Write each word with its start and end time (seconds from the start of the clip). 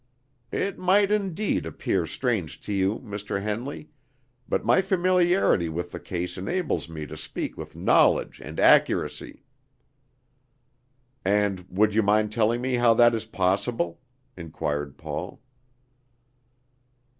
"It 0.51 0.79
might 0.79 1.11
indeed 1.11 1.63
appear 1.63 2.07
strange 2.07 2.59
to 2.61 2.73
you, 2.73 2.97
Mr. 3.05 3.39
Henley, 3.43 3.91
but 4.49 4.65
my 4.65 4.81
familiarity 4.81 5.69
with 5.69 5.91
the 5.91 5.99
case 5.99 6.39
enables 6.39 6.89
me 6.89 7.05
to 7.05 7.15
speak 7.15 7.55
with 7.55 7.75
knowledge 7.75 8.41
and 8.43 8.59
accuracy." 8.59 9.43
"And 11.23 11.67
would 11.69 11.93
you 11.93 12.01
mind 12.01 12.31
telling 12.31 12.61
me 12.61 12.77
how 12.77 12.95
that 12.95 13.13
is 13.13 13.25
possible?" 13.25 14.01
inquired 14.35 14.97
Paul. 14.97 15.39